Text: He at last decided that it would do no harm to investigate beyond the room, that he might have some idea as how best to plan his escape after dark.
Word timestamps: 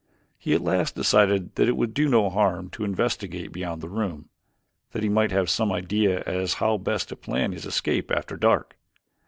He 0.39 0.55
at 0.55 0.63
last 0.63 0.95
decided 0.95 1.53
that 1.57 1.69
it 1.69 1.77
would 1.77 1.93
do 1.93 2.09
no 2.09 2.27
harm 2.31 2.71
to 2.71 2.83
investigate 2.83 3.51
beyond 3.51 3.81
the 3.83 3.87
room, 3.87 4.29
that 4.93 5.03
he 5.03 5.09
might 5.09 5.29
have 5.29 5.47
some 5.47 5.71
idea 5.71 6.23
as 6.25 6.55
how 6.55 6.79
best 6.79 7.09
to 7.09 7.15
plan 7.15 7.51
his 7.51 7.67
escape 7.67 8.09
after 8.09 8.35
dark. 8.35 8.79